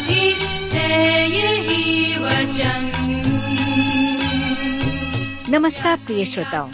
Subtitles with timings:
[0.00, 0.34] भी
[0.72, 2.90] है यही वचन।
[5.48, 6.68] नमस्कार प्रिय श्रोताओं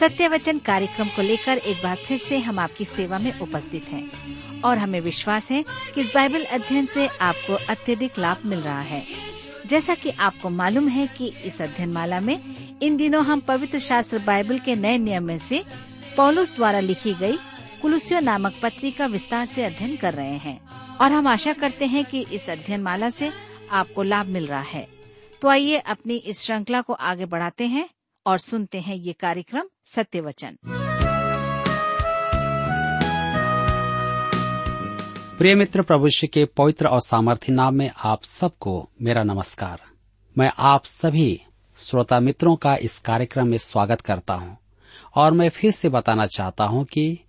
[0.00, 4.60] सत्य वचन कार्यक्रम को लेकर एक बार फिर से हम आपकी सेवा में उपस्थित हैं
[4.62, 9.04] और हमें विश्वास है कि इस बाइबल अध्ययन से आपको अत्यधिक लाभ मिल रहा है।
[9.66, 12.38] जैसा कि आपको मालूम है कि इस अध्ययन माला में
[12.82, 15.62] इन दिनों हम पवित्र शास्त्र बाइबल के नए नियम में से
[16.16, 17.36] पौलुस द्वारा लिखी गई
[17.82, 20.60] कुलुसियो नामक पत्री का विस्तार से अध्ययन कर रहे हैं
[20.96, 23.32] और हम आशा करते हैं कि इस अध्ययन माला से
[23.70, 24.86] आपको लाभ मिल रहा है।
[25.42, 27.88] तो आइए अपनी इस श्रृंखला को आगे बढ़ाते हैं।
[28.26, 29.62] और सुनते हैं ये कार्यक्रम
[29.96, 30.56] सत्य वचन
[35.38, 39.82] प्रिय मित्र, प्रभु के पवित्र और सामर्थ्य नाम में आप सबको मेरा नमस्कार।
[40.38, 41.40] मैं आप सभी
[41.76, 44.58] श्रोता मित्रों का इस कार्यक्रम में स्वागत करता हूँ
[45.14, 47.20] और मैं फिर से बताना चाहता हूँ कि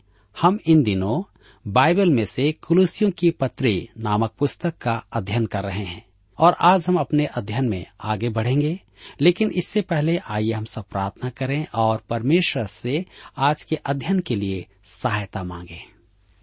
[0.42, 1.23] हम इन दिनों
[1.67, 6.05] बाइबल में से कुलुसियों की पत्री नामक पुस्तक का अध्ययन कर रहे हैं
[6.39, 8.80] और आज हम अपने अध्ययन में आगे बढ़ेंगे।
[9.22, 13.06] लेकिन इससे पहले आइए हम सब प्रार्थना करें और परमेश्वर से
[13.38, 15.82] आज के अध्ययन के लिए सहायता मांगे।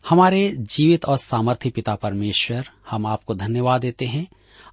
[0.08, 4.28] हमारे जीवित और सामर्थ्य पिता परमेश्वर, हम आपको धन्यवाद देते हैं।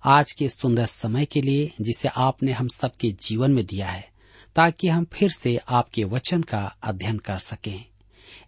[0.06, 4.10] आज के सुंदर समय के लिए जिसे आपने हम सबके जीवन में दिया है,
[4.56, 7.86] ताकि हम फिर से आपके वचन का अध्ययन कर सकें।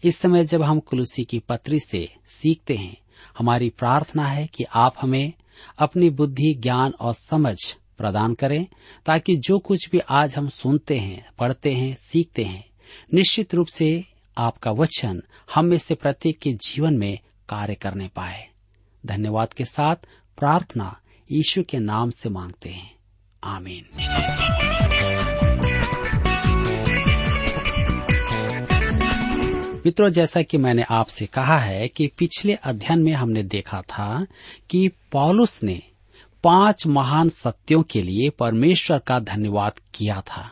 [0.04, 2.98] इस समय जब हम कुलुसी की पत्री से सीखते हैं,
[3.38, 5.34] हमारी प्रार्थना है कि आप हमें
[5.80, 8.68] अपनी बुद्धि, ज्ञान और समझ प्रदान करें,
[9.06, 12.66] ताकि जो कुछ भी आज हम सुनते हैं, पढ़ते हैं, सीखते हैं,
[13.14, 14.04] निश्चित रूप से
[14.38, 15.22] आपका वचन
[15.56, 18.48] हम में से प्रत्येक के जीवन में कार्य करने पाए।
[19.06, 19.96] धन्यवाद के साथ
[20.38, 21.00] प्रार्थना
[21.32, 22.96] यीशु के नाम से मांगते हैं।
[23.44, 23.86] आमीन।
[29.86, 34.26] मित्रों, जैसा कि मैंने आपसे कहा है कि पिछले अध्ययन में हमने देखा था
[34.70, 35.82] कि पॉलुस ने
[36.44, 40.52] पाँच महान सत्यों के लिए परमेश्वर का धन्यवाद किया था।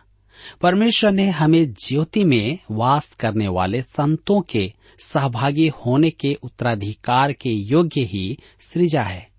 [0.61, 7.49] परमेश्वर ने हमें ज्योति में वास करने वाले संतों के सहभागी होने के उत्तराधिकार के
[7.49, 9.29] योग्य ही सृजा है।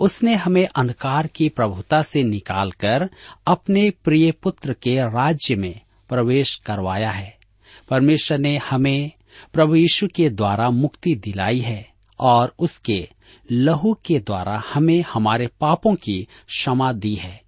[0.00, 3.10] उसने हमें अंधकार की प्रभुता से निकालकर
[3.46, 7.38] अपने प्रिय पुत्र के राज्य में प्रवेश करवाया है।
[7.90, 9.10] परमेश्वर ने हमें
[9.52, 11.88] प्रभु यीशु के द्वारा मुक्ति दिलाई है
[12.20, 13.08] और उसके
[13.50, 17.42] लहू के द्वारा हमें हमारे पापों की क्षमा दी है।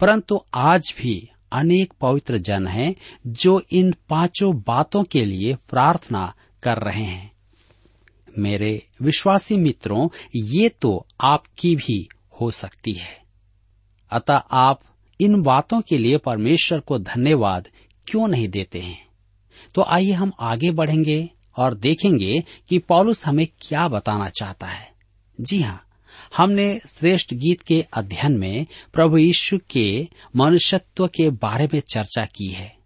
[0.00, 2.94] परंतु आज भी अनेक पवित्र जन हैं
[3.26, 7.32] जो इन पाँचों बातों के लिए प्रार्थना कर रहे हैं।
[8.38, 12.08] मेरे विश्वासी मित्रों, ये तो आपकी भी
[12.40, 13.22] हो सकती है।
[14.10, 14.80] अतः आप
[15.20, 17.68] इन बातों के लिए परमेश्वर को धन्यवाद
[18.10, 19.08] क्यों नहीं देते हैं?
[19.74, 24.97] तो आइए हम आगे बढ़ेंगे और देखेंगे कि पौलुस हमें क्या बताना चाहता है।
[25.40, 25.84] जी हाँ
[26.36, 32.46] हमने श्रेष्ठ गीत के अध्ययन में प्रभु यीशु के मनुष्यत्व के बारे में चर्चा की
[32.46, 32.76] है।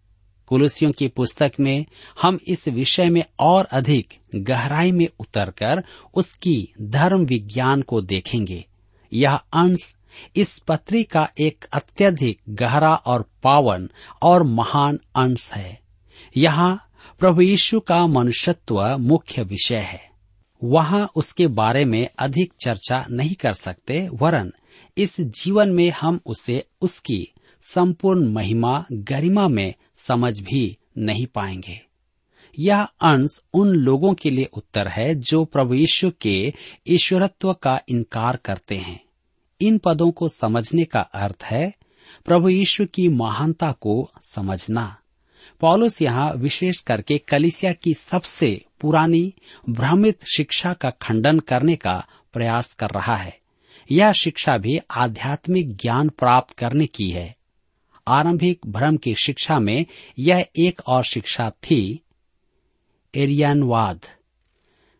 [0.46, 1.86] कुलसियों की पुस्तक में
[2.22, 8.64] हम इस विषय में और अधिक गहराई में उतरकर उसकी धर्म विज्ञान को देखेंगे।
[9.12, 9.96] यह अंश
[10.36, 13.90] इस पत्री का एक अत्यधिक गहरा और पावन
[14.22, 15.80] और महान अंश है।
[16.36, 20.11] यहाँ प्रभु यीशु का मनुष्यत्व मुख्य विषय है।
[20.64, 24.52] वहाँ उसके बारे में अधिक चर्चा नहीं कर सकते, वरन
[24.96, 27.28] इस जीवन में हम उसे उसकी
[27.62, 31.80] संपूर्ण महिमा, गरिमा में समझ भी नहीं पाएँगे।
[32.58, 36.52] यह अंश उन लोगों के लिए उत्तर है जो प्रभु यीशु के
[36.86, 39.04] ईश्वरत्व का इनकार करते हैं।
[39.60, 41.74] इन पदों को समझने का अर्थ है
[42.24, 44.96] प्रभु यीशु की महानता को समझना।
[45.60, 49.34] पौलुस यहाँ विशेष करके कलिसिया की सबसे पुरानी,
[49.68, 53.38] भ्रमित शिक्षा का खंडन करने का प्रयास कर रहा है।
[53.90, 57.36] यह शिक्षा भी आध्यात्मिक ज्ञान प्राप्त करने की है।
[58.06, 59.86] आरंभिक भ्रम की शिक्षा में
[60.18, 62.00] यह एक और शिक्षा थी,
[63.14, 64.00] एरियनवाद।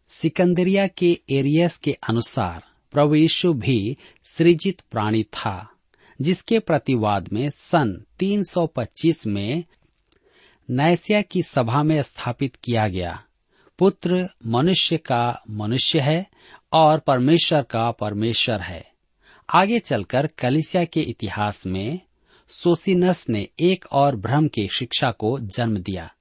[0.09, 5.71] सिकंदरिया के एरियस के अनुसार प्रभु यीशु भी सृजित प्राणी था,
[6.21, 9.65] जिसके प्रतिवाद में सन 325 में
[10.71, 13.25] नैसिया की सभा में स्थापित किया गया।
[13.83, 16.27] पुत्र मनुष्य का मनुष्य है
[16.73, 18.93] और परमेश्वर का परमेश्वर है।
[19.55, 22.01] आगे चलकर कलिसिया के इतिहास में
[22.49, 26.13] सोसिनस ने एक और भ्रम की शिक्षा को जन्म दिया।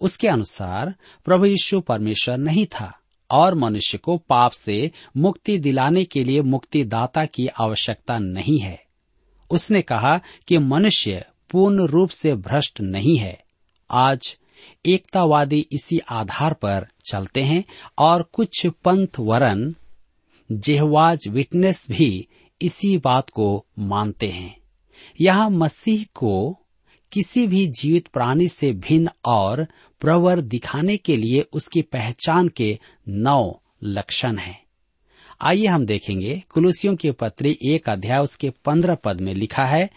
[0.00, 0.94] उसके अनुसार
[1.24, 2.98] प्रभु यीशु परमेश्वर नहीं था
[3.30, 8.84] और मनुष्य को पाप से मुक्ति दिलाने के लिए मुक्तिदाता की आवश्यकता नहीं है।
[9.50, 13.44] उसने कहा कि मनुष्य पूर्ण रूप से भ्रष्ट नहीं है।
[13.90, 14.38] आज
[14.86, 17.64] एकतावादी इसी आधार पर चलते हैं
[17.98, 19.74] और कुछ पंथ वरन
[20.52, 22.28] जेहवाज विटनेस भी
[22.62, 24.56] इसी बात को मानते हैं
[25.20, 26.56] यहाँ मसीह को
[27.12, 29.66] किसी भी जीवित प्राणी से भिन्न और
[30.00, 32.78] प्रवर दिखाने के लिए उसकी पहचान के
[33.08, 34.66] नौ लक्षण हैं।
[35.42, 39.90] आइए हम देखेंगे कुलुसियों की पत्री एक अध्याय उसके पंद्रह पद में लिखा है,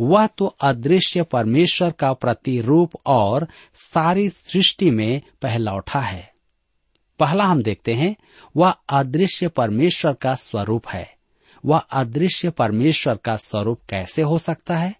[0.00, 6.32] वह तो अदृश्य परमेश्वर का प्रतिरूप और सारी सृष्टि में पहला उठा है।
[7.18, 8.16] पहला हम देखते हैं,
[8.56, 11.14] वह अदृश्य परमेश्वर का स्वरूप है।
[11.64, 14.94] वह अदृश्य परमेश्वर का स्वरूप कैसे हो सकता है?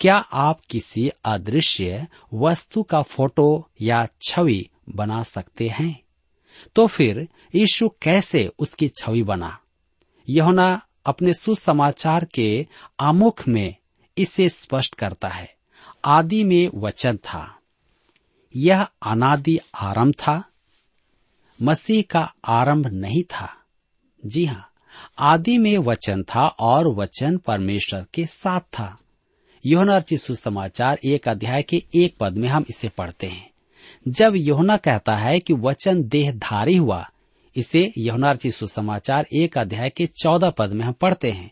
[0.00, 6.03] क्या आप किसी अदृश्य वस्तु का फ़ोटो या छवि बना सकते हैं?
[6.76, 9.58] तो फिर यीशु कैसे उसकी छवि बना?
[10.28, 12.66] यहोना अपने सुसमाचार के
[13.00, 13.76] आमुख में
[14.18, 15.54] इसे स्पष्ट करता है।
[16.04, 17.58] आदि में वचन था।
[18.56, 20.44] यह अनादि आरंभ था।
[21.62, 23.56] मसीह का आरंभ नहीं था।
[24.26, 24.70] जी हाँ
[25.18, 28.98] आदि में वचन था और वचन परमेश्वर के साथ था।
[29.66, 33.50] योहना सुसमाचार एक अध्याय के एक पद में हम इसे पढ़ते हैं।
[34.08, 37.10] जब योहना कहता है कि वचन देहधारी हुआ,
[37.56, 41.50] इसे यहुनार्थी सुसमाचार एक अध्याय के चौदह पद में हम पढ़ते हैं।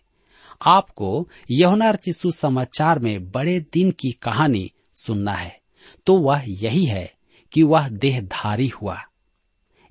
[0.67, 5.61] आपको यहुनार्थी सुसमाचार में बड़े दिन की कहानी सुनना है।
[6.07, 7.15] तो वह यही है
[7.53, 9.03] कि वह देहधारी हुआ।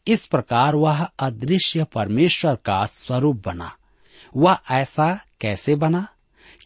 [0.08, 3.76] इस प्रकार वह अदृश्य परमेश्वर का स्वरूप बना।
[4.38, 6.08] वह ऐसा कैसे बना?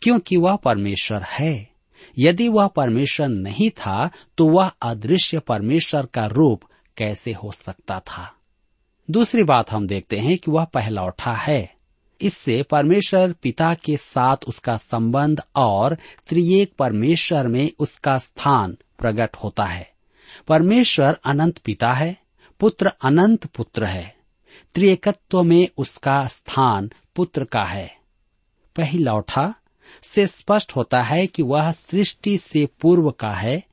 [0.04, 1.75] क्योंकि वह परमेश्वर है।
[2.18, 6.63] यदि वह परमेश्वर नहीं था तो वह अदृश्य परमेश्वर का रूप
[6.98, 8.36] कैसे हो सकता था?
[9.12, 11.75] दूसरी बात हम देखते हैं कि वह पहलौठा है।
[12.22, 15.98] इससे परमेश्वर पिता के साथ उसका संबंध और
[16.28, 19.92] त्रिएक परमेश्वर में उसका स्थान प्रकट होता है।
[20.48, 22.18] परमेश्वर अनंत पिता है,
[22.60, 24.16] पुत्र अनंत पुत्र है।
[24.74, 27.98] त्रिएकत्व में उसका स्थान पुत्र का है।
[28.75, 29.54] पहलौठा
[30.04, 33.64] से स्पष्ट होता है कि वह सृष्टि से पूर्व का है।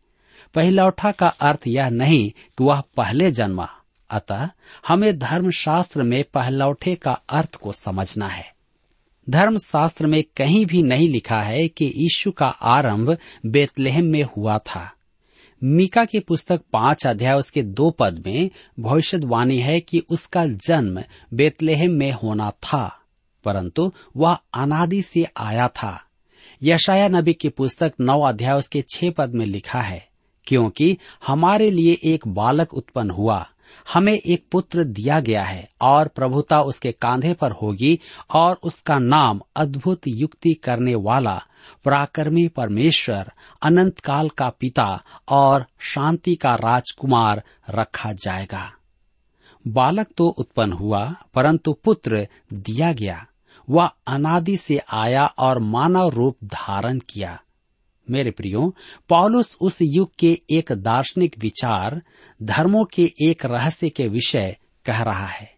[0.55, 3.69] पहलौठा का अर्थ यह नहीं कि वह पहले जन्मा।
[4.11, 4.49] अतः
[4.89, 8.53] हमें धर्मशास्त्र में पहलौठे का अर्थ को समझना है।
[9.31, 14.93] धर्मशास्त्र में कहीं भी नहीं लिखा है कि यीशु का आरंभ बेतलेहम में हुआ था।
[15.65, 18.51] मीका की पुस्तक पाँच अध्याय उसके दो पद में
[18.81, 21.03] भविष्यवाणी है कि उसका जन्म
[21.35, 23.02] बेतलेहम में होना था।
[23.45, 25.99] परंतु वह अनादि से आया था।
[26.63, 30.07] यशाया नबी की पुस्तक नौ अध्याय उसके छह पद में लिखा है,
[30.47, 30.97] क्योंकि
[31.27, 33.47] हमारे लिए एक बालक उत्पन्न हुआ,
[33.95, 37.99] हमें एक पुत्र दिया गया है और प्रभुता उसके कांधे पर होगी
[38.35, 41.41] और उसका नाम अद्भुत युक्ति करने वाला,
[41.85, 48.71] पराक्रमी परमेश्वर अनंत काल का पिता और शांति का राजकुमार रखा जाएगा।
[49.65, 51.05] बालक तो उत्पन्न हुआ,
[51.35, 53.27] परंतु पुत्र दिया गया।
[53.71, 57.41] वह अनादि से आया और मानव रूप धारण किया।
[58.11, 58.75] मेरे प्रियो,
[59.09, 62.03] पॉलुस उस युग के एक दार्शनिक विचार,
[62.43, 65.53] धर्मों के एक रहस्य के विषय कह रहा है।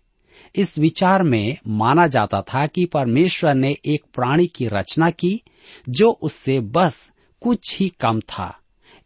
[0.56, 5.42] इस विचार में माना जाता था कि परमेश्वर ने एक प्राणी की रचना की,
[5.88, 8.58] जो उससे बस कुछ ही कम था।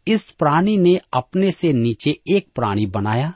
[0.07, 3.33] इस प्राणी ने अपने से नीचे एक प्राणी बनाया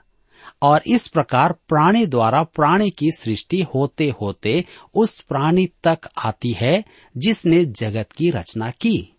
[0.63, 6.83] और इस प्रकार प्राणी द्वारा प्राणी की सृष्टि होते होते उस प्राणी तक आती है
[7.17, 9.17] जिसने जगत की रचना की।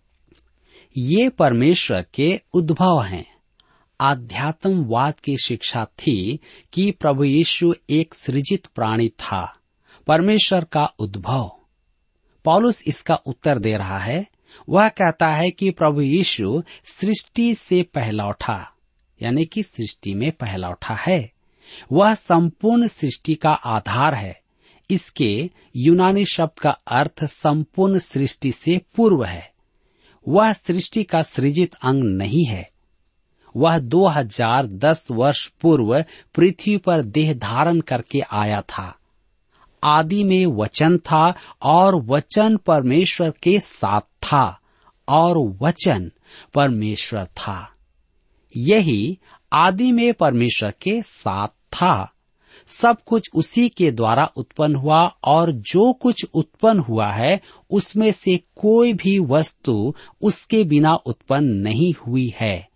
[0.96, 3.34] ये परमेश्वर के उद्भव हैं।
[4.00, 6.38] आध्यात्मवाद की शिक्षा थी
[6.72, 9.58] कि प्रभु यीशु एक सृजित प्राणी था।
[10.06, 11.52] परमेश्वर का उद्भव।
[12.44, 14.26] पॉलुस इसका उत्तर दे रहा है।
[14.68, 18.72] वह कहता है कि प्रभु यीशु सृष्टि से पहला उठा,
[19.22, 21.33] यानी कि सृष्टि में पहला उठा है।
[21.92, 24.40] वह संपूर्ण सृष्टि का आधार है।
[24.90, 29.52] इसके यूनानी शब्द का अर्थ संपूर्ण सृष्टि से पूर्व है।
[30.28, 32.70] वह सृष्टि का सृजित अंग नहीं है।
[33.56, 36.04] वह 2010 वर्ष पूर्व
[36.34, 38.98] पृथ्वी पर देह धारण करके आया था।
[39.84, 44.60] आदि में वचन था और वचन परमेश्वर के साथ था
[45.08, 46.12] और वचन
[46.54, 47.70] परमेश्वर था।
[48.56, 49.18] यही
[49.54, 52.10] आदि में परमेश्वर के साथ था।
[52.66, 58.36] सब कुछ उसी के द्वारा उत्पन्न हुआ और जो कुछ उत्पन्न हुआ है, उसमें से
[58.56, 62.68] कोई भी वस्तु उसके बिना उत्पन्न नहीं हुई है।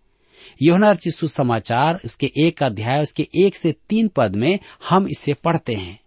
[0.63, 4.59] योहना सुसमाचार उसके एक अध्याय उसके एक से तीन पद में
[4.89, 6.01] हम इसे पढ़ते हैं।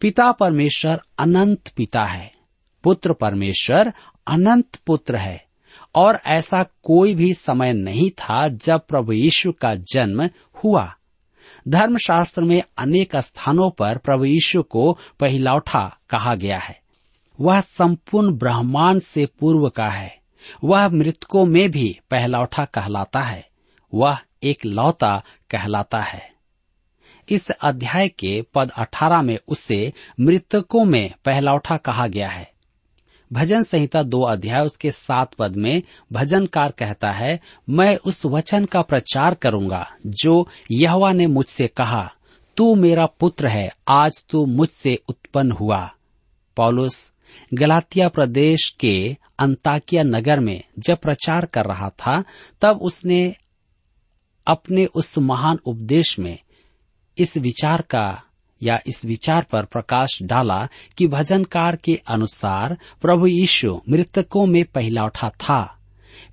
[0.00, 2.32] पिता परमेश्वर अनंत पिता है,
[2.82, 3.92] पुत्र परमेश्वर
[4.26, 5.45] अनंत पुत्र है।
[5.96, 10.30] और ऐसा कोई भी समय नहीं था जब प्रभु यीशु का जन्म
[10.64, 10.94] हुआ।
[11.68, 16.82] धर्मशास्त्र में अनेक स्थानों पर प्रभु यीशु को पहिलौठा कहा गया है।
[17.40, 20.20] वह संपूर्ण ब्रह्मांड से पूर्व का है।
[20.64, 23.48] वह मृतकों में भी पहलौठा कहलाता है।
[23.94, 26.32] वह एक लौता कहलाता है।
[27.28, 32.55] इस अध्याय के पद अठारह में उसे मृतकों में पहलौठा कहा गया है।
[33.32, 37.40] भजन संहिता दो अध्याय, उसके सात पद में भजनकार कहता है,
[37.70, 42.12] मैं उस वचन का प्रचार करूँगा, जो यहवा ने मुझसे कहा,
[42.56, 45.90] तू मेरा पुत्र है, आज तू मुझसे उत्पन्न हुआ।
[46.56, 47.12] पौलुस
[47.54, 52.24] गलातिया प्रदेश के अंताकिया नगर में जब प्रचार कर रहा था,
[52.60, 53.34] तब उसने
[54.46, 56.38] अपने उस महान उपदेश में
[57.18, 58.22] इस विचार का
[58.62, 65.04] या इस विचार पर प्रकाश डाला कि भजनकार के अनुसार प्रभु यीशु मृतकों में पहला
[65.04, 65.78] उठा था।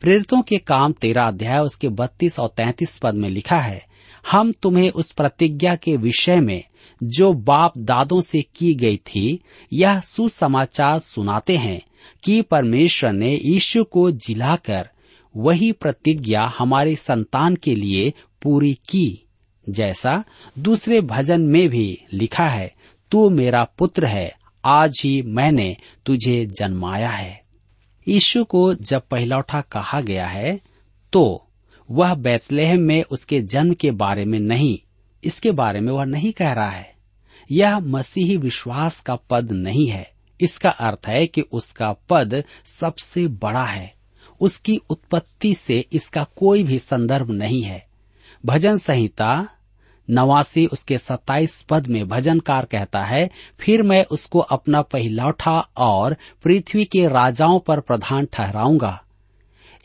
[0.02, 3.86] प्रेरितों के काम तेरा अध्याय उसके बत्तीस और तैतीस पद में लिखा है,
[4.32, 6.64] हम तुम्हें उस प्रतिज्ञा के विषय में
[7.04, 9.40] जो बाप दादों से की गई थी,
[9.74, 11.82] यह सुसमाचार सुनाते हैं
[12.24, 14.90] कि परमेश्वर ने यीशु को जिलाकर
[15.38, 19.23] वही प्रतिज्ञा हमारे संतान के लिए पूरी की।
[19.68, 20.24] जैसा
[20.60, 22.74] दूसरे भजन में भी लिखा है,
[23.12, 24.32] तू मेरा पुत्र है,
[24.64, 27.42] आज ही मैंने तुझे जन्माया है।
[28.08, 30.60] यीशु को जब पहलौठा कहा गया है
[31.14, 31.48] तो
[31.90, 34.78] वह बैतलेहम में उसके जन्म के बारे में नहीं,
[35.24, 36.92] इसके बारे में वह नहीं कह रहा है।
[37.50, 43.64] यह मसीही विश्वास का पद नहीं है। इसका अर्थ है कि उसका पद सबसे बड़ा
[43.64, 43.94] है।
[44.42, 47.86] उसकी उत्पत्ति से इसका कोई भी संदर्भ नहीं है।
[48.46, 49.48] भजन संहिता,
[50.10, 56.86] नवासी उसके सत्ताईस पद में भजनकार कहता है, फिर मैं उसको अपना पहिलौठा और पृथ्वी
[56.86, 59.04] के राजाओं पर प्रधान ठहराऊँगा।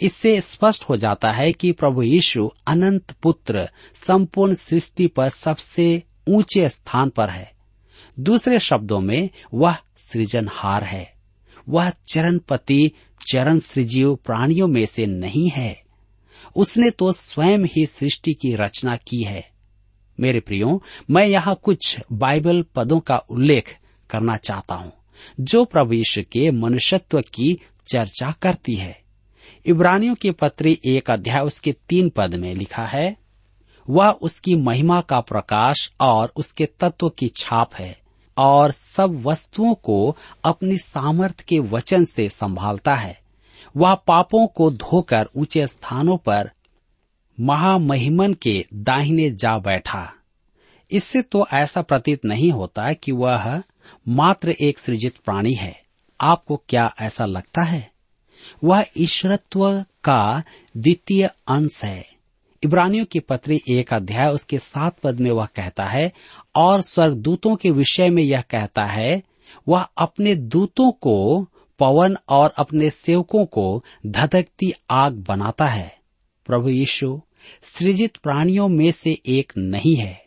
[0.00, 3.70] इससे स्पष्ट हो जाता है कि प्रभु यीशु अनंत पुत्र,
[4.06, 7.52] संपूर्ण सृष्टि पर सबसे ऊँचे स्थान पर है।
[8.20, 11.14] दूसरे शब्दों में, वह सृजनहार है।
[11.68, 12.92] वह चरणपति
[13.32, 15.87] चरण सृजीव प्राणियों में से नहीं है।
[16.56, 19.48] उसने तो स्वयं ही सृष्टि की रचना की है।
[20.18, 23.76] मेरे प्रियो, मैं यहाँ कुछ बाइबल पदों का उल्लेख
[24.10, 24.92] करना चाहता हूँ,
[25.40, 27.52] जो प्रभु यीशु के मनुष्यत्व की
[27.92, 28.96] चर्चा करती है।
[29.66, 33.16] इब्रानियों के पत्री एक अध्याय उसके तीन पद में लिखा है,
[33.88, 37.96] वह उसकी महिमा का प्रकाश और उसके तत्व की छाप है
[38.36, 43.18] और सब वस्तुओं को अपनी सामर्थ्य के वचन से संभालता है।
[43.78, 46.50] वह पापों को धोकर ऊँचे स्थानों पर
[47.40, 50.12] महामहिमन के दाहिने जा बैठा।
[50.90, 53.62] इससे तो ऐसा प्रतीत नहीं होता कि वह
[54.08, 55.82] मात्र एक सृजित प्राणी है।
[56.20, 57.90] आपको क्या ऐसा लगता है?
[58.64, 60.42] वह ईश्वरत्व का
[60.76, 62.06] द्वितीय अंश है।
[62.64, 66.12] इब्रानियों की पत्री एक अध्याय उसके सात पद में वह कहता है,
[66.56, 69.22] और स्वर्गदूतों के विषय में यह कहता है,
[69.68, 71.46] वह अपने दूतों को
[71.78, 75.96] पवन और अपने सेवकों को धधकती आग बनाता है।
[76.46, 77.20] प्रभु यीशु,
[77.62, 80.20] सृजित प्राणियों में से एक नहीं है।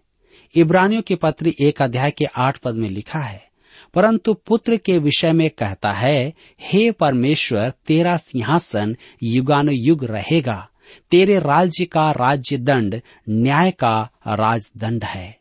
[0.56, 3.42] इब्रानियों के पत्र एक अध्याय के आठ पद में लिखा है,
[3.94, 10.68] परंतु पुत्र के विषय में कहता है, हे परमेश्वर, तेरा सिंहासन युगानुयुग रहेगा।
[11.12, 15.40] तेरे राज्य का राज्य दंड न्याय का राजदंड है।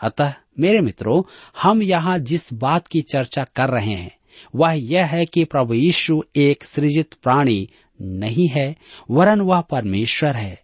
[0.00, 1.22] अतः मेरे मित्रों,
[1.62, 4.17] हम यहाँ जिस बात की चर्चा कर रहे हैं
[4.54, 7.68] वह यह है कि प्रभु यीशु एक सृजित प्राणी
[8.00, 8.76] नहीं है,
[9.10, 10.62] वरन वह परमेश्वर है।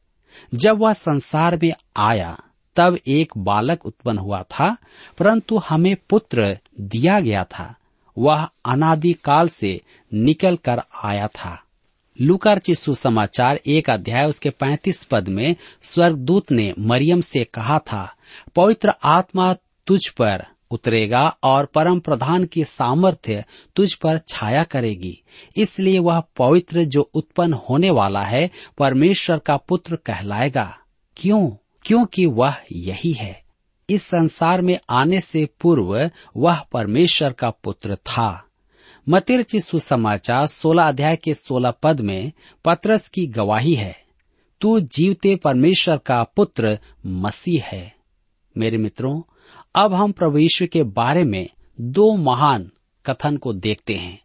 [0.55, 2.39] जब वह संसार में आया,
[2.77, 4.77] तब एक बालक उत्पन्न हुआ था,
[5.19, 7.77] परंतु हमें पुत्र दिया गया था।
[8.19, 9.81] वह अनादि काल से
[10.15, 11.61] निकल कर आया था।
[12.21, 18.15] लुकार चिस्सु समाचार एक अध्याय उसके पैंतीस पद में स्वर्गदूत ने मरियम से कहा था,
[18.57, 23.45] पवित्र आत्मा तुझ पर उतरेगा और परम प्रधान की सामर्थ्य
[23.77, 25.23] तुझ पर छाया करेगी।
[25.57, 30.79] इसलिए वह पवित्र जो उत्पन्न होने वाला है, परमेश्वर का पुत्र कहलाएगा।
[31.17, 31.51] क्यों?
[31.83, 33.45] क्योंकि वह यही है।
[33.91, 38.45] इस संसार में आने से पूर्व वह परमेश्वर का पुत्र था।
[39.09, 42.33] मतिरचि सुसमाचार सोलह अध्याय के सोलह पद में
[42.65, 44.05] पत्रस की गवाही है।
[44.61, 47.95] तू जीवते परमेश्वर का पुत्र मसीह है।
[48.57, 49.23] मेरे मित्रों
[49.77, 51.49] अब हम प्रभु यीशु के बारे में
[51.81, 52.71] दो महान
[53.07, 54.21] कथन को देखते हैं।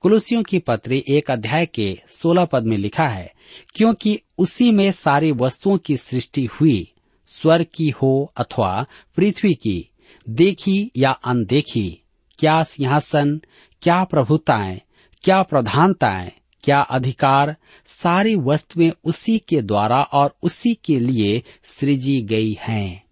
[0.00, 3.32] कुलुसियों की पत्री एक अध्याय के सोलह पद में लिखा है,
[3.74, 6.92] क्योंकि उसी में सारी वस्तुओं की सृष्टि हुई,
[7.26, 8.86] स्वर की हो अथवा
[9.16, 9.90] पृथ्वी की,
[10.28, 12.02] देखी या अनदेखी,
[12.38, 13.40] क्या सिंहासन,
[13.82, 14.80] क्या प्रभुताएँ,
[15.22, 16.32] क्या प्रधानताएँ,
[16.64, 23.07] क्या अधिकार, सारी वस्तुएँ उसी के द्वारा और उसी के लिए सृजी गई हैं।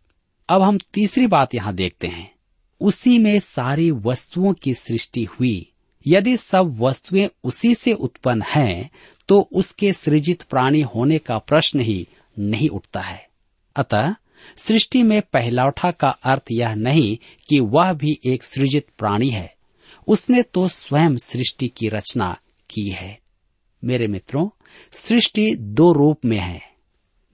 [0.48, 2.34] अब हम तीसरी बात यहाँ देखते हैं।
[2.80, 5.72] उसी में सारी वस्तुओं की सृष्टि हुई।
[6.06, 8.90] यदि सब वस्तुएँ उसी से उत्पन्न हैं,
[9.28, 13.28] तो उसके सृजित प्राणी होने का प्रश्न ही नहीं उठता है।
[13.76, 14.14] अतः
[14.56, 19.54] सृष्टि में पहलौठा का अर्थ यह नहीं कि वह भी एक सृजित प्राणी है।
[20.06, 22.36] उसने तो स्वयं सृष्टि की रचना
[22.70, 23.20] की है।
[23.84, 24.48] मेरे मित्रों
[24.92, 26.62] सृष्टि दो रूप में है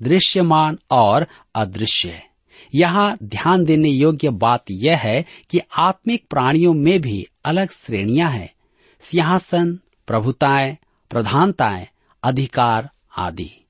[0.02, 2.31] दृश्यमान और अदृश्य।
[2.75, 8.54] यहाँ ध्यान देने योग्य बात यह है कि आत्मिक प्राणियों में भी अलग श्रेणियाँ हैं।
[9.00, 10.76] सिंहासन, प्रभुताएँ,
[11.11, 11.87] प्रधानताएँ,
[12.23, 13.66] अधिकार आदि।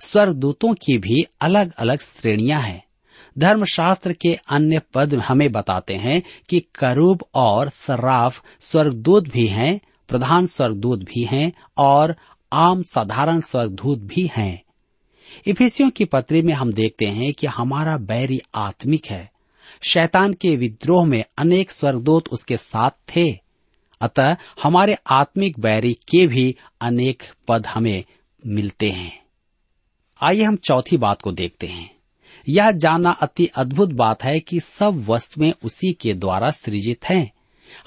[0.00, 2.84] स्वर्गदूतों की भी अलग अलग श्रेणियाँ हैं।
[3.38, 10.46] धर्मशास्त्र के अन्य पद हमें बताते हैं कि करूब और सर्राफ स्वर्गदूत भी हैं, प्रधान
[10.46, 12.16] स्वर्गदूत भी हैं और
[12.52, 14.62] आम साधारण स्वर्गदूत भी हैं।
[15.46, 19.30] इफिसियों की पत्री में हम देखते हैं कि हमारा बैरी आत्मिक है।
[19.90, 23.38] शैतान के विद्रोह में अनेक स्वर्गदूत उसके साथ थे।
[24.00, 28.04] अतः हमारे आत्मिक बैरी के भी अनेक पद हमें
[28.46, 29.22] मिलते हैं।
[30.22, 31.96] आइए हम चौथी बात को देखते हैं।
[32.48, 37.32] यह जानना अति अद्भुत बात है कि सब वस्तुएँ उसी के द्वारा सृजित हैं।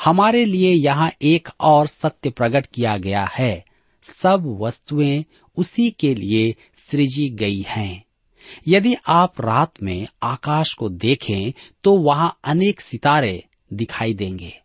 [0.04, 3.66] हमारे लिए यहाँ एक और सत्य प्रकट किया गया है।
[4.04, 8.04] सब वस्तुएँ उसी के लिए सृजी गई हैं।
[8.68, 11.54] यदि आप रात में आकाश को देखें
[11.84, 13.44] तो वहाँ अनेक सितारे
[13.74, 14.62] दिखाई देंगे।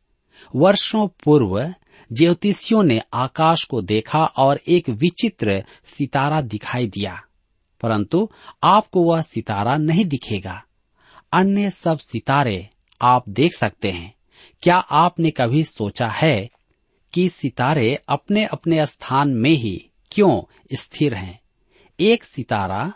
[0.56, 1.74] वर्षों पूर्व,
[2.12, 7.22] ज्योतिषियों ने आकाश को देखा और एक विचित्र सितारा दिखाई दिया।
[7.80, 8.30] परंतु
[8.64, 10.62] आपको वह सितारा नहीं दिखेगा।
[11.32, 12.68] अन्य सब सितारे
[13.02, 14.14] आप देख सकते हैं।
[14.62, 16.50] क्या आपने कभी सोचा है
[17.12, 20.42] कि सितारे अपने अपने स्थान में ही क्यों
[20.72, 21.40] स्थिर हैं?
[22.00, 22.92] एक सितारा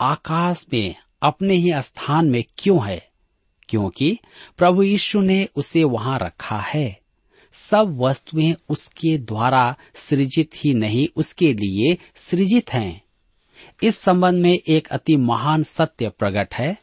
[0.00, 3.10] आकाश में अपने ही स्थान में क्यों है?
[3.68, 4.18] क्योंकि
[4.58, 7.00] प्रभु यीशु ने उसे वहाँ रखा है।
[7.52, 13.02] सब वस्तुएँ उसके द्वारा सृजित ही नहीं, उसके लिए सृजित हैं।
[13.82, 16.76] इस संबंध में एक अति महान सत्य प्रकट है।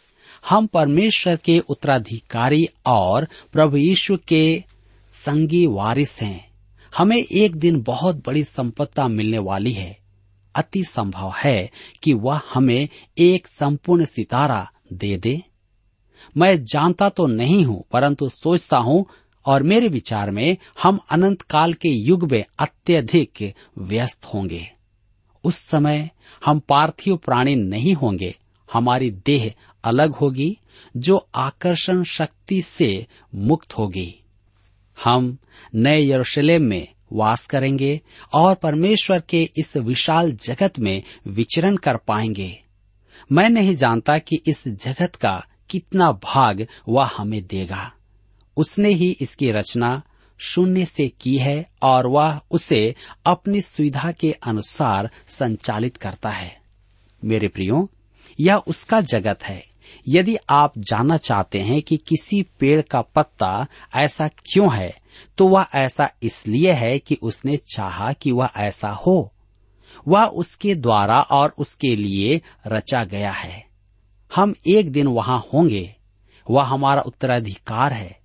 [0.49, 4.63] हम परमेश्वर के उत्तराधिकारी और प्रभु यीशु के
[5.11, 6.50] संगी वारिस हैं।
[6.97, 9.99] हमें एक दिन बहुत बड़ी संपत्ता मिलने वाली है।
[10.55, 11.71] अति संभव है
[12.03, 15.41] कि वह हमें एक संपूर्ण सितारा दे दे।
[16.37, 19.05] मैं जानता तो नहीं हूँ, परंतु सोचता हूँ
[19.45, 24.67] और मेरे विचार में हम अनंत काल के युग में अत्यधिक व्यस्त होंगे।
[25.43, 26.09] उस समय
[26.45, 28.35] हम पार्थिव प्राणी नहीं होंगे,
[28.73, 30.57] हमारी देह अलग होगी,
[30.97, 34.20] जो आकर्षण शक्ति से मुक्त होगी।
[35.03, 35.37] हम
[35.75, 38.01] नए यरूशलेम में वास करेंगे
[38.33, 42.63] और परमेश्वर के इस विशाल जगत में विचरण कर पाएँगे।
[43.31, 47.91] मैं नहीं जानता कि इस जगत का कितना भाग वह हमें देगा।
[48.57, 50.01] उसने ही इसकी रचना
[50.37, 56.61] शून्य से की है और वह उसे अपनी सुविधा के अनुसार संचालित करता है।
[57.23, 57.89] मेरे प्रियो,
[58.39, 59.70] यह उसका जगत है।
[60.07, 65.01] यदि आप जानना चाहते हैं कि किसी पेड़ का पत्ता ऐसा क्यों है
[65.37, 69.33] तो वह ऐसा इसलिए है कि उसने चाहा कि वह ऐसा हो।
[70.07, 73.65] वह उसके द्वारा और उसके लिए रचा गया है।
[74.35, 75.95] हम एक दिन वहाँ होंगे।
[76.49, 78.19] वह हमारा उत्तराधिकार है।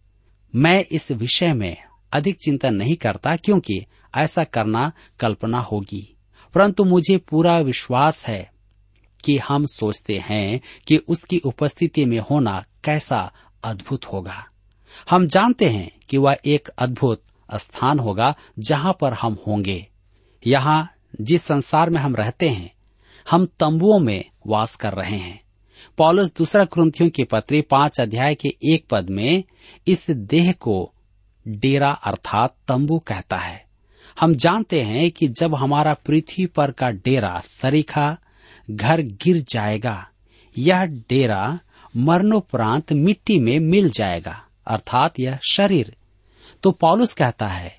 [0.55, 1.77] मैं इस विषय में
[2.12, 6.16] अधिक चिंता नहीं करता, क्योंकि ऐसा करना कल्पना होगी।
[6.55, 8.56] परंतु मुझे पूरा विश्वास है
[9.27, 13.33] कि हम सोचते हैं कि उसकी उपस्थिति में होना कैसा
[13.65, 14.47] अद्भुत होगा।
[15.11, 17.23] हम जानते हैं कि वह एक अद्भुत
[17.55, 19.87] स्थान होगा जहाँ पर हम होंगे।
[20.47, 22.73] यहाँ जिस संसार में हम रहते हैं,
[23.31, 25.41] हम तंबुओं में वास कर रहे हैं।
[25.99, 29.45] पॉलस दूसरा क्रंथियों की पत्री पाँच अध्याय के एक पद में
[29.87, 30.93] इस देह को
[31.49, 33.67] डेरा अर्थात तंबू कहता है।
[34.21, 38.19] हम जानते हैं कि जब हमारा पृथ्वी पर का डेरा सरीखा
[38.70, 40.09] घर गिर जाएगा।
[40.59, 41.59] यह डेरा
[41.96, 45.96] मरणोपरांत मिट्टी में मिल जाएगा, अर्थात यह शरीर।
[46.62, 47.79] तो पॉलुस कहता है,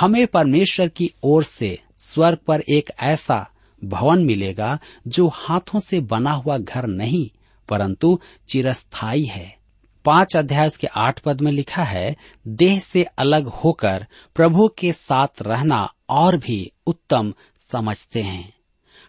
[0.00, 3.50] हमें परमेश्वर की ओर से स्वर्ग पर एक ऐसा
[3.84, 9.56] भवन मिलेगा जो हाथों से बना हुआ घर नहीं, परंतु चिरस्थाई है।
[10.04, 12.16] पाँच अध्याय के आठ पद में लिखा है,
[12.48, 18.55] देह से अलग होकर प्रभु के साथ रहना और भी उत्तम समझते हैं।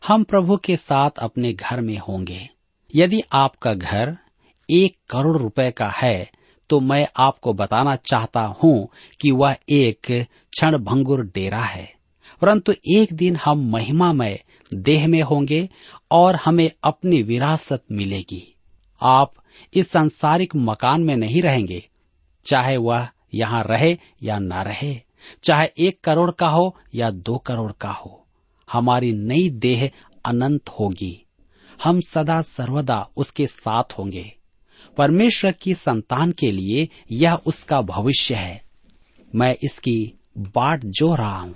[0.07, 2.49] हम प्रभु के साथ अपने घर में होंगे।
[2.95, 4.17] यदि आपका घर
[4.69, 6.29] एक करोड़ रुपए का है
[6.69, 8.88] तो मैं आपको बताना चाहता हूँ
[9.21, 10.07] कि वह एक
[10.51, 11.93] क्षण भंगुर डेरा है।
[12.41, 14.39] परंतु एक दिन हम महिमामय
[14.73, 15.69] देह में होंगे
[16.12, 18.55] और हमें अपनी विरासत मिलेगी।
[19.01, 19.33] आप
[19.73, 21.83] इस सांसारिक मकान में नहीं रहेंगे,
[22.45, 24.95] चाहे वह यहाँ रहे या न रहे,
[25.43, 28.26] चाहे एक करोड़ का हो या दो करोड़ का हो।
[28.71, 29.89] हमारी नई देह
[30.25, 31.25] अनंत होगी।
[31.84, 34.34] हम सदा सर्वदा उसके साथ होंगे।
[34.97, 38.62] परमेश्वर की संतान के लिए यह उसका भविष्य है।
[39.36, 41.56] मैं इसकी बाट जो रहा हूँ।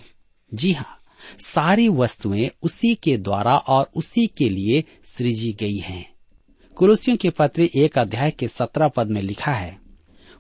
[0.53, 0.97] जी हाँ
[1.45, 6.11] सारी वस्तुएँ उसी के द्वारा और उसी के लिए सृजी गई हैं।
[6.75, 9.77] कुरुसियों के पत्र एक अध्याय के सत्रह पद में लिखा है,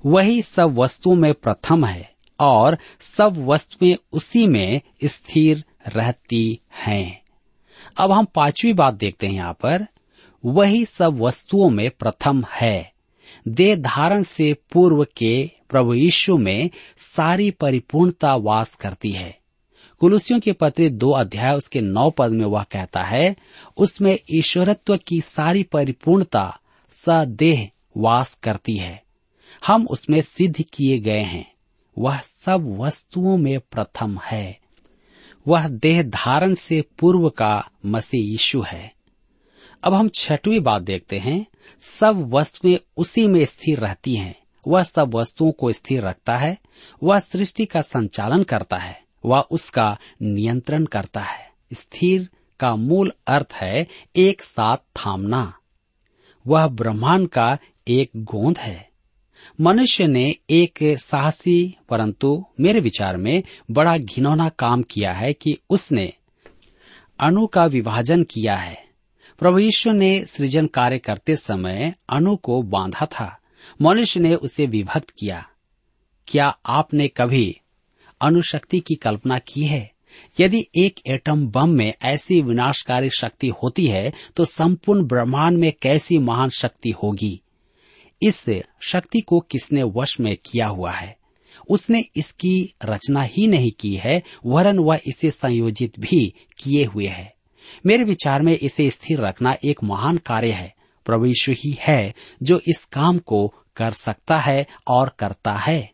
[0.05, 2.77] वही सब वस्तुओं में प्रथम है और
[3.17, 7.21] सब वस्तुएँ उसी में स्थिर रहती हैं।
[7.97, 9.87] अब हम पांचवी बात देखते हैं यहाँ पर।
[10.45, 12.93] वही सब वस्तुओं में प्रथम है।
[13.47, 19.39] देह धारण से पूर्व के प्रभु यीशु में सारी परिपूर्णता वास करती है।
[19.99, 23.35] कुलुसियों के पत्र दो अध्याय, उसके नौ पद में वह कहता है,
[23.77, 29.03] उसमें ईश्वरत्व की सारी परिपूर्णता सदेह वास करती है।
[29.65, 31.51] हम उसमें सिद्ध किए गए हैं।
[31.97, 34.60] वह सब वस्तुओं में प्रथम है।
[35.47, 38.93] वह देह धारण से पूर्व का मसीह यीशु है।
[39.83, 41.45] अब हम छठवीं बात देखते हैं।
[41.81, 44.35] सब वस्तुएँ उसी में स्थिर रहती हैं।
[44.67, 46.57] वह सब वस्तुओं को स्थिर रखता है।
[47.03, 53.53] वह सृष्टि का संचालन करता है। वह उसका नियंत्रण करता है। स्थिर का मूल अर्थ
[53.53, 55.53] है एक साथ थामना।
[56.47, 58.90] वह ब्रह्मांड का एक गोंद है।
[59.61, 66.13] मनुष्य ने एक साहसी, परंतु मेरे विचार में बड़ा घिनौना काम किया है कि उसने
[67.19, 68.85] अणु का विभाजन किया है।
[69.39, 73.37] प्रभु ईश्वर ने सृजन कार्य करते समय अणु को बांधा था।
[73.81, 75.47] मनुष्य ने उसे विभक्त किया।
[76.27, 77.57] क्या आपने कभी
[78.21, 79.91] अणुशक्ति की कल्पना की है?
[80.39, 86.17] यदि एक एटम बम में ऐसी विनाशकारी शक्ति होती है तो संपूर्ण ब्रह्मांड में कैसी
[86.17, 87.41] महान शक्ति होगी?
[88.23, 88.45] इस
[88.81, 91.17] शक्ति को किसने वश में किया हुआ है?
[91.69, 97.33] उसने इसकी रचना ही नहीं की है, वरन वह इसे संयोजित भी किए हुए है।
[97.85, 102.61] मेरे विचार में इसे स्थिर रखना एक महान कार्य है। प्रभु यीशु ही है जो
[102.67, 105.91] इस काम को कर सकता है और करता है।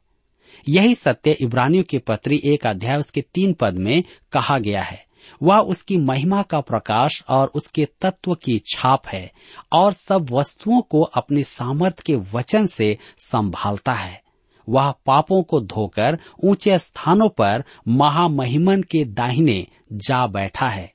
[0.70, 5.07] यही सत्य इब्रानियों के पत्री एक अध्याय उसके तीन पद में कहा गया है।
[5.44, 9.32] वह उसकी महिमा का प्रकाश और उसके तत्व की छाप है
[9.72, 14.24] और सब वस्तुओं को अपने सामर्थ्य के वचन से संभालता है।
[14.70, 20.94] वह पापों को धोकर ऊँचे स्थानों पर महामहिमन के दाहिने जा बैठा है।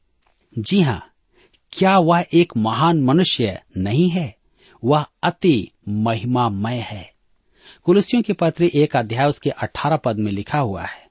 [0.59, 1.09] जी हाँ
[1.73, 4.37] क्या वह एक महान मनुष्य नहीं है?
[4.85, 7.12] वह अति महिमामय है।
[7.85, 11.02] कुलसियों के पत्र एक अध्याय उसके अठारह पद में लिखा हुआ है।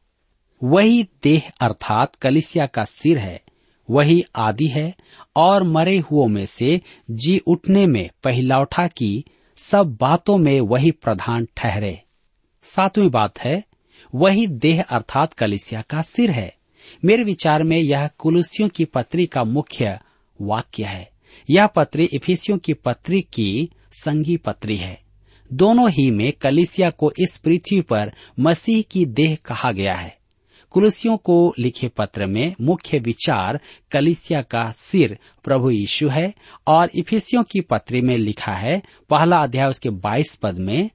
[0.64, 3.42] वही देह अर्थात कलिसिया का सिर है,
[3.90, 4.96] वही आदि है,
[5.36, 9.26] और मरे हुओं में से जी उठने में पहिलौठा की
[9.58, 12.02] सब बातों में वही प्रधान ठहरे।
[12.64, 13.64] सातवीं बात है,
[14.16, 16.56] वही देह अर्थात कलिसिया का सिर है।
[17.06, 20.00] मेरे विचार में यह कुलुसियों की पत्री का मुख्य
[20.42, 21.12] वाक्य है।
[21.50, 25.02] यह पत्री इफिसियों की पत्री की संगी पत्री है।
[25.54, 30.21] दोनों ही में कलिसिया को इस पृथ्वी पर मसीह की देह कहा गया है।
[30.72, 33.60] कुलसियों को लिखे पत्र में मुख्य विचार
[33.92, 36.34] कलिसिया का सिर प्रभु यीशु है
[36.68, 40.90] और इफिसियों की पत्री में लिखा है, पहला अध्याय उसके बाईस पद में,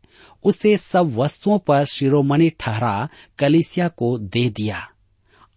[0.45, 3.09] उसे सब वस्तुओं पर शिरोमणि ठहरा
[3.39, 4.91] कलिसिया को दे दिया।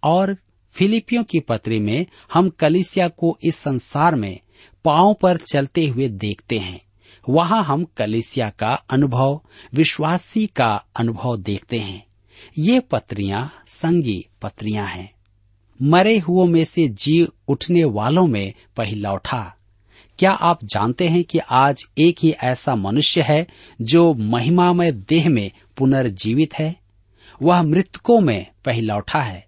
[0.03, 0.37] और
[0.71, 4.39] फिलिपियों की पत्री में हम कलिसिया को इस संसार में
[4.85, 6.81] पाँव पर चलते हुए देखते हैं।
[7.29, 9.41] वहाँ हम कलिसिया का अनुभव,
[9.73, 12.08] विश्वासी का अनुभव देखते हैं।
[12.57, 15.11] ये पत्रियाँ संगी पत्रियाँ हैं।
[15.81, 19.55] मरे हुओं में से जी उठने वालों में पहला उठा।
[20.19, 23.47] क्या आप जानते हैं कि आज एक ही ऐसा मनुष्य है
[23.81, 26.75] जो महिमामय देह में पुनर्जीवित है?
[27.41, 29.47] वह मृतकों में पहला उठा है।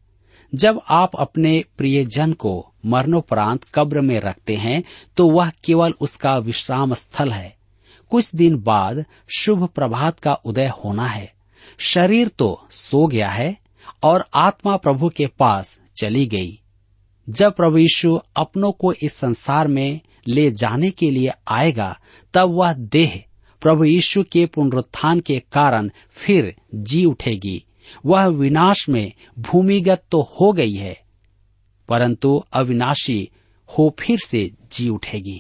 [0.56, 4.84] जब आप अपने प्रियजन को मरणोपरांत कब्र में रखते हैं
[5.18, 7.56] तो वह केवल उसका विश्राम स्थल है।
[8.12, 9.06] कुछ दिन बाद
[9.38, 11.34] शुभ प्रभात का उदय होना है।
[11.80, 13.56] शरीर तो सो गया है
[14.04, 16.58] और आत्मा प्रभु के पास चली गई।
[17.28, 21.98] जब प्रभु यीशु अपनों को इस संसार में ले जाने के लिए आएगा,
[22.34, 23.24] तब वह देह
[23.62, 27.64] प्रभु यीशु के पुनरुत्थान के कारण फिर जी उठेगी।
[28.06, 30.98] वह विनाश में भूमिगत तो हो गई है,
[31.90, 33.30] परंतु अविनाशी
[33.70, 35.40] हो फिर से जी उठेगी।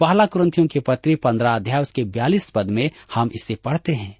[0.00, 4.16] पहला क्रंथियों के पत्री पंद्रह अध्याय उसके बयालीस पद में हम इसे पढ़ते हैं।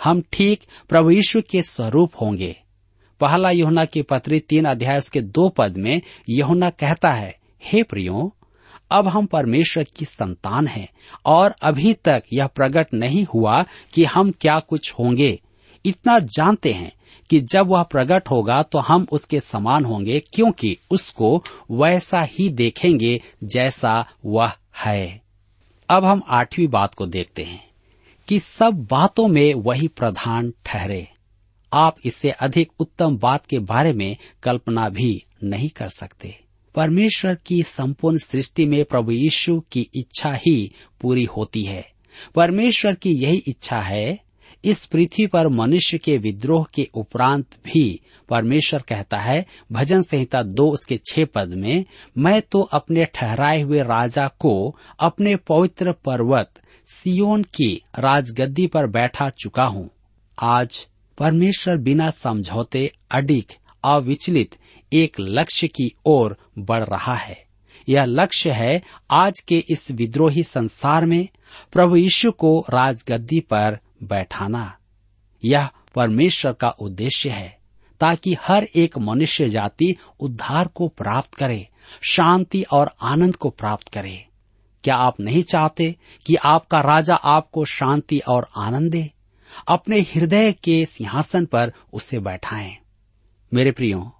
[0.00, 2.54] हम ठीक प्रभु यीशु के स्वरूप होंगे।
[3.20, 8.32] पहला यहुना की पत्री तीन अध्याय उसके दो पद में यहुना कहता है, हे प्रियो,
[8.90, 10.88] अब हम परमेश्वर की संतान हैं,
[11.26, 15.38] और अभी तक यह प्रकट नहीं हुआ कि हम क्या कुछ होंगे।
[15.84, 16.92] इतना जानते हैं
[17.30, 23.20] कि जब वह प्रकट होगा तो हम उसके समान होंगे, क्योंकि उसको वैसा ही देखेंगे
[23.44, 24.52] जैसा वह
[24.84, 25.20] है।
[25.88, 27.65] अब हम आठवीं बात को देखते हैं।
[28.28, 31.08] कि सब बातों में वही प्रधान ठहरे।
[31.72, 36.38] आप इससे अधिक उत्तम बात के बारे में कल्पना भी नहीं कर सकते।
[36.74, 41.92] परमेश्वर की संपूर्ण सृष्टि में प्रभु यीशु की इच्छा ही पूरी होती है।
[42.34, 44.18] परमेश्वर की यही इच्छा है,
[44.64, 50.70] इस पृथ्वी पर मनुष्य के विद्रोह के उपरांत भी परमेश्वर कहता है, भजन संहिता दो
[50.70, 51.84] उसके छह पद में,
[52.18, 59.30] मैं तो अपने ठहराए हुए राजा को अपने पवित्र पर्वत सियोन की राजगद्दी पर बैठा
[59.30, 59.90] चुका हूँ।
[60.38, 60.86] आज
[61.18, 63.44] परमेश्वर बिना समझौते अडिग,
[63.84, 64.56] अविचलित
[64.92, 67.44] एक लक्ष्य की ओर बढ़ रहा है।
[67.88, 71.28] यह लक्ष्य है आज के इस विद्रोही संसार में
[71.72, 74.76] प्रभु यीशु को राजगद्दी पर बैठाना।
[75.44, 77.58] यह परमेश्वर का उद्देश्य है,
[78.00, 81.68] ताकि हर एक मनुष्य जाति उद्धार को प्राप्त करे,
[82.10, 84.25] शांति और आनंद को प्राप्त करे।
[84.86, 85.96] क्या आप नहीं चाहते
[86.26, 88.92] कि आपका राजा आपको शांति और आनंद?
[88.92, 89.12] दे
[89.68, 92.76] अपने हृदय के सिंहासन पर उसे बैठाएँ।
[93.54, 94.12] मेरे प्रियो,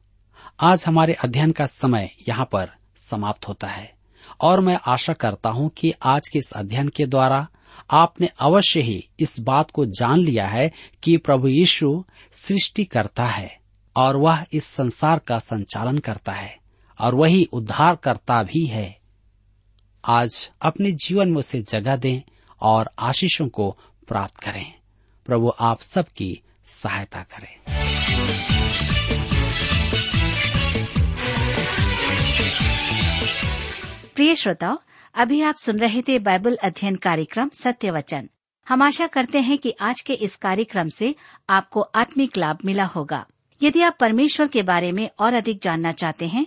[0.60, 3.94] आज हमारे अध्ययन का समय यहाँ पर समाप्त होता है,
[4.40, 7.48] और मैं आशा करता हूँ कि आज के इस अध्ययन के द्वारा
[7.90, 13.58] आपने अवश्य ही इस बात को जान लिया है कि प्रभु यीशु सृष्टि करता है,
[13.96, 16.58] और वह इस संसार का संचालन करता है,
[17.00, 19.05] और वही उद्धार करता भी है।
[20.08, 24.72] आज अपने जीवन में उसे जगह दें और आशीषों को प्राप्त करें।
[25.26, 27.60] प्रभु, आप सबकी सहायता करें।
[34.14, 34.78] प्रिय श्रोताओ,
[35.14, 38.28] अभी आप सुन रहे थे बाइबल अध्ययन कार्यक्रम सत्य वचन
[38.68, 41.14] हम आशा करते हैं कि आज के इस कार्यक्रम से
[41.50, 43.26] आपको आत्मिक लाभ मिला होगा।
[43.62, 46.46] यदि आप परमेश्वर के बारे में और अधिक जानना चाहते हैं